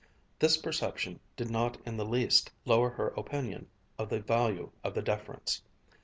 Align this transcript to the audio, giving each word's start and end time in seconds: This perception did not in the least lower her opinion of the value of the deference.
This 0.39 0.57
perception 0.57 1.19
did 1.37 1.51
not 1.51 1.77
in 1.85 1.95
the 1.95 2.05
least 2.05 2.49
lower 2.65 2.89
her 2.89 3.09
opinion 3.09 3.67
of 3.99 4.09
the 4.09 4.19
value 4.19 4.71
of 4.83 4.95
the 4.95 5.03
deference. 5.03 5.61